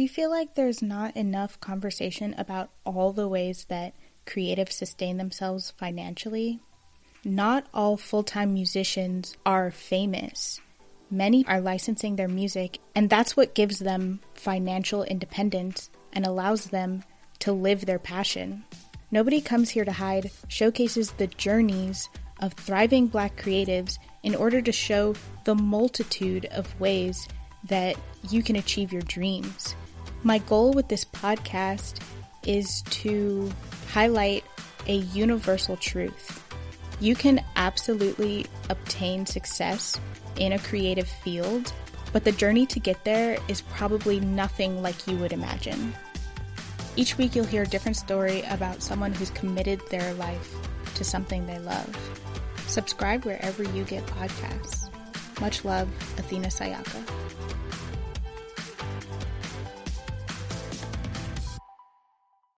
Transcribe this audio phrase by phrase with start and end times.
[0.00, 3.92] Do you feel like there's not enough conversation about all the ways that
[4.24, 6.58] creatives sustain themselves financially?
[7.22, 10.58] Not all full time musicians are famous.
[11.10, 17.04] Many are licensing their music, and that's what gives them financial independence and allows them
[17.40, 18.64] to live their passion.
[19.10, 22.08] Nobody Comes Here to Hide showcases the journeys
[22.40, 25.14] of thriving black creatives in order to show
[25.44, 27.28] the multitude of ways
[27.64, 27.96] that
[28.30, 29.74] you can achieve your dreams.
[30.22, 32.02] My goal with this podcast
[32.44, 33.50] is to
[33.88, 34.44] highlight
[34.86, 36.44] a universal truth.
[37.00, 39.98] You can absolutely obtain success
[40.36, 41.72] in a creative field,
[42.12, 45.94] but the journey to get there is probably nothing like you would imagine.
[46.96, 50.54] Each week, you'll hear a different story about someone who's committed their life
[50.96, 51.96] to something they love.
[52.66, 54.90] Subscribe wherever you get podcasts.
[55.40, 57.02] Much love, Athena Sayaka.